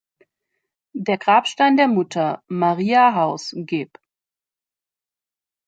Der 0.95 1.19
Grabstein 1.19 1.77
der 1.77 1.87
Mutter, 1.87 2.41
Marija 2.49 3.13
Haus, 3.13 3.53
geb. 3.55 3.99